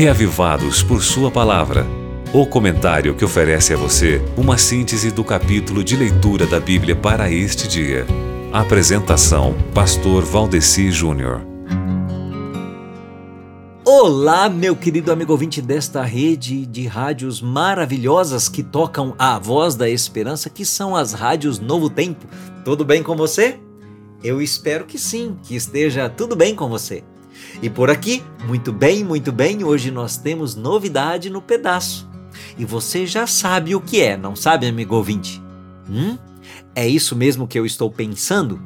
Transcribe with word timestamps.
Reavivados 0.00 0.82
por 0.82 1.02
Sua 1.02 1.30
Palavra. 1.30 1.86
O 2.32 2.46
comentário 2.46 3.14
que 3.14 3.22
oferece 3.22 3.74
a 3.74 3.76
você 3.76 4.18
uma 4.34 4.56
síntese 4.56 5.10
do 5.10 5.22
capítulo 5.22 5.84
de 5.84 5.94
leitura 5.94 6.46
da 6.46 6.58
Bíblia 6.58 6.96
para 6.96 7.30
este 7.30 7.68
dia. 7.68 8.06
Apresentação: 8.50 9.54
Pastor 9.74 10.24
Valdeci 10.24 10.90
Júnior. 10.90 11.42
Olá, 13.84 14.48
meu 14.48 14.74
querido 14.74 15.12
amigo 15.12 15.32
ouvinte 15.32 15.60
desta 15.60 16.02
rede 16.02 16.64
de 16.64 16.86
rádios 16.86 17.42
maravilhosas 17.42 18.48
que 18.48 18.62
tocam 18.62 19.14
a 19.18 19.38
voz 19.38 19.74
da 19.74 19.86
esperança, 19.86 20.48
que 20.48 20.64
são 20.64 20.96
as 20.96 21.12
rádios 21.12 21.58
Novo 21.58 21.90
Tempo. 21.90 22.26
Tudo 22.64 22.86
bem 22.86 23.02
com 23.02 23.14
você? 23.14 23.58
Eu 24.24 24.40
espero 24.40 24.86
que 24.86 24.98
sim, 24.98 25.36
que 25.42 25.54
esteja 25.54 26.08
tudo 26.08 26.34
bem 26.34 26.54
com 26.54 26.70
você. 26.70 27.04
E 27.62 27.68
por 27.68 27.90
aqui, 27.90 28.22
muito 28.46 28.72
bem, 28.72 29.04
muito 29.04 29.32
bem, 29.32 29.64
hoje 29.64 29.90
nós 29.90 30.16
temos 30.16 30.54
novidade 30.54 31.30
no 31.30 31.42
pedaço. 31.42 32.08
E 32.58 32.64
você 32.64 33.06
já 33.06 33.26
sabe 33.26 33.74
o 33.74 33.80
que 33.80 34.00
é, 34.00 34.16
não 34.16 34.34
sabe, 34.34 34.66
amigo 34.66 34.94
ouvinte? 34.94 35.42
Hum? 35.88 36.16
É 36.74 36.86
isso 36.86 37.16
mesmo 37.16 37.46
que 37.46 37.58
eu 37.58 37.66
estou 37.66 37.90
pensando? 37.90 38.60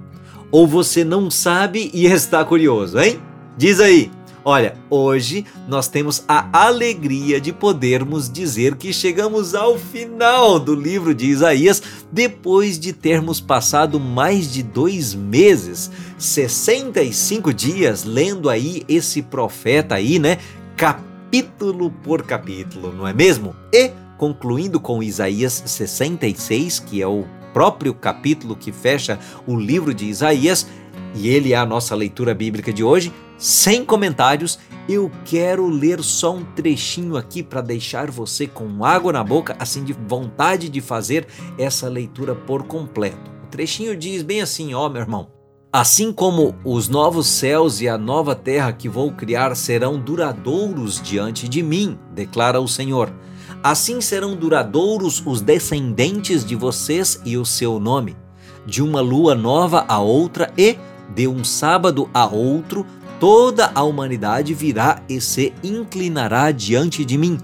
Ou 0.51 0.66
você 0.66 1.05
não 1.05 1.30
sabe 1.30 1.91
e 1.92 2.06
está 2.10 2.45
curioso, 2.45 2.98
hein? 2.98 3.20
Diz 3.56 3.80
aí! 3.80 4.10
Olha, 4.47 4.77
hoje 4.91 5.47
nós 5.66 5.89
temos 5.89 6.23
a 6.29 6.66
alegria 6.66 7.41
de 7.41 7.51
podermos 7.51 8.30
dizer 8.30 8.77
que 8.77 8.93
chegamos 8.93 9.55
ao 9.55 9.79
final 9.79 10.61
do 10.61 10.75
livro 10.75 11.15
de 11.15 11.30
Isaías 11.30 11.83
depois 12.12 12.79
de 12.79 12.93
termos 12.93 13.41
passado 13.41 13.99
mais 13.99 14.52
de 14.52 14.62
dois 14.62 15.15
meses, 15.15 15.91
65 16.19 17.55
dias, 17.55 18.05
lendo 18.05 18.51
aí 18.51 18.83
esse 18.87 19.23
profeta 19.23 19.95
aí, 19.95 20.19
né? 20.19 20.37
Capítulo 20.77 21.91
por 21.91 22.23
capítulo, 22.24 22.93
não 22.93 23.09
é 23.09 23.15
mesmo? 23.15 23.57
E 23.73 23.93
concluindo 24.19 24.79
com 24.79 25.02
Isaías 25.02 25.63
66, 25.65 26.80
que 26.80 27.01
é 27.01 27.07
o 27.07 27.24
próprio 27.55 27.95
capítulo 27.95 28.57
que 28.57 28.73
fecha 28.73 29.18
o 29.46 29.57
livro 29.57 29.95
de 29.95 30.05
Isaías, 30.05 30.66
e 31.15 31.29
ele 31.29 31.52
é 31.52 31.57
a 31.57 31.65
nossa 31.65 31.95
leitura 31.95 32.34
bíblica 32.34 32.73
de 32.73 32.82
hoje 32.82 33.12
sem 33.37 33.84
comentários, 33.84 34.59
eu 34.88 35.10
quero 35.24 35.68
ler 35.68 36.02
só 36.02 36.34
um 36.34 36.45
trechinho 36.45 37.16
aqui 37.16 37.43
para 37.43 37.60
deixar 37.60 38.10
você 38.10 38.46
com 38.46 38.84
água 38.84 39.12
na 39.12 39.24
boca, 39.24 39.56
assim 39.59 39.82
de 39.82 39.93
vontade 39.93 40.68
de 40.68 40.80
fazer 40.80 41.26
essa 41.59 41.88
leitura 41.88 42.34
por 42.34 42.65
completo. 42.65 43.30
O 43.45 43.46
trechinho 43.48 43.96
diz 43.96 44.23
bem 44.23 44.40
assim, 44.40 44.73
ó, 44.73 44.88
meu 44.88 45.02
irmão. 45.02 45.29
Assim 45.73 46.12
como 46.12 46.54
os 46.65 46.88
novos 46.88 47.26
céus 47.26 47.80
e 47.80 47.88
a 47.88 47.99
nova 47.99 48.37
terra 48.37 48.73
que 48.73 48.88
vou 48.88 49.10
criar 49.10 49.56
serão 49.56 49.99
duradouros 49.99 51.02
diante 51.02 51.49
de 51.49 51.62
mim, 51.62 51.99
declara 52.12 52.60
o 52.60 52.68
Senhor. 52.68 53.12
Assim 53.60 54.01
serão 54.01 54.37
duradouros 54.37 55.23
os 55.26 55.40
descendentes 55.40 56.45
de 56.45 56.54
vocês 56.54 57.21
e 57.24 57.37
o 57.37 57.45
seu 57.45 57.80
nome. 57.80 58.16
De 58.65 58.80
uma 58.82 59.01
lua 59.01 59.34
nova 59.34 59.84
a 59.88 59.99
outra 59.99 60.52
e 60.56 60.78
de 61.15 61.29
um 61.29 61.45
sábado 61.45 62.09
a 62.12 62.26
outro 62.26 62.87
toda 63.20 63.70
a 63.74 63.82
humanidade 63.82 64.53
virá 64.53 65.00
e 65.09 65.21
se 65.21 65.53
inclinará 65.62 66.50
diante 66.50 67.04
de 67.04 67.16
mim, 67.16 67.38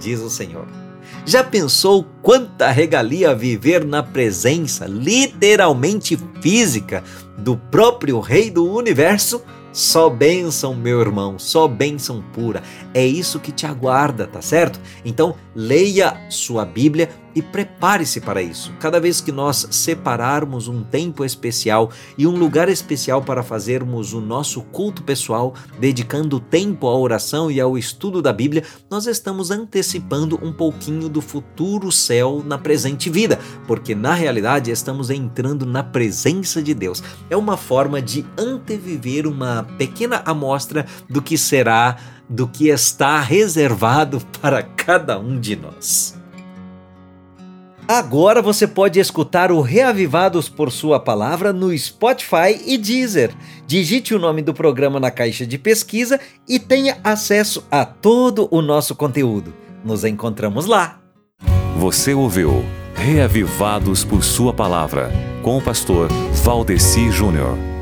diz 0.00 0.20
o 0.20 0.30
Senhor. 0.30 0.66
Já 1.24 1.42
pensou 1.42 2.06
quanta 2.22 2.70
regalia 2.70 3.34
viver 3.34 3.84
na 3.84 4.02
presença, 4.02 4.86
literalmente 4.86 6.16
física, 6.40 7.02
do 7.38 7.56
próprio 7.56 8.20
Rei 8.20 8.50
do 8.50 8.70
Universo? 8.70 9.42
Só 9.72 10.08
bênção, 10.08 10.74
meu 10.74 11.00
irmão, 11.02 11.38
só 11.38 11.68
bênção 11.68 12.24
pura. 12.32 12.62
É 12.94 13.06
isso 13.06 13.38
que 13.38 13.52
te 13.52 13.66
aguarda, 13.66 14.26
tá 14.26 14.40
certo? 14.40 14.80
Então, 15.04 15.34
leia 15.54 16.16
sua 16.30 16.64
Bíblia 16.64 17.10
e 17.36 17.42
prepare-se 17.42 18.18
para 18.18 18.40
isso. 18.40 18.72
Cada 18.80 18.98
vez 18.98 19.20
que 19.20 19.30
nós 19.30 19.68
separarmos 19.70 20.68
um 20.68 20.82
tempo 20.82 21.22
especial 21.22 21.90
e 22.16 22.26
um 22.26 22.34
lugar 22.34 22.66
especial 22.70 23.20
para 23.20 23.42
fazermos 23.42 24.14
o 24.14 24.22
nosso 24.22 24.62
culto 24.62 25.02
pessoal, 25.02 25.52
dedicando 25.78 26.40
tempo 26.40 26.86
à 26.86 26.98
oração 26.98 27.50
e 27.50 27.60
ao 27.60 27.76
estudo 27.76 28.22
da 28.22 28.32
Bíblia, 28.32 28.64
nós 28.90 29.06
estamos 29.06 29.50
antecipando 29.50 30.40
um 30.42 30.50
pouquinho 30.50 31.10
do 31.10 31.20
futuro 31.20 31.92
céu 31.92 32.42
na 32.42 32.56
presente 32.56 33.10
vida, 33.10 33.38
porque 33.66 33.94
na 33.94 34.14
realidade 34.14 34.70
estamos 34.70 35.10
entrando 35.10 35.66
na 35.66 35.82
presença 35.84 36.62
de 36.62 36.72
Deus. 36.72 37.02
É 37.28 37.36
uma 37.36 37.56
forma 37.56 38.00
de 38.00 38.24
anteviver 38.38 39.26
uma 39.26 39.66
pequena 39.76 40.22
amostra 40.24 40.86
do 41.08 41.20
que 41.20 41.36
será, 41.36 41.96
do 42.28 42.46
que 42.46 42.68
está 42.68 43.20
reservado 43.20 44.20
para 44.40 44.62
cada 44.62 45.18
um 45.18 45.38
de 45.40 45.56
nós. 45.56 46.16
Agora 47.88 48.42
você 48.42 48.66
pode 48.66 48.98
escutar 48.98 49.52
o 49.52 49.60
Reavivados 49.60 50.48
por 50.48 50.72
Sua 50.72 50.98
Palavra 50.98 51.52
no 51.52 51.76
Spotify 51.76 52.60
e 52.66 52.76
Deezer. 52.76 53.32
Digite 53.64 54.12
o 54.12 54.18
nome 54.18 54.42
do 54.42 54.52
programa 54.52 54.98
na 54.98 55.10
caixa 55.10 55.46
de 55.46 55.56
pesquisa 55.56 56.18
e 56.48 56.58
tenha 56.58 56.98
acesso 57.04 57.64
a 57.70 57.84
todo 57.84 58.48
o 58.50 58.60
nosso 58.60 58.96
conteúdo. 58.96 59.54
Nos 59.84 60.04
encontramos 60.04 60.66
lá. 60.66 60.98
Você 61.78 62.12
ouviu 62.12 62.64
Reavivados 62.96 64.02
por 64.02 64.24
Sua 64.24 64.52
Palavra 64.52 65.35
com 65.46 65.56
o 65.56 65.62
pastor 65.62 66.08
Valdeci 66.42 67.08
Júnior. 67.12 67.75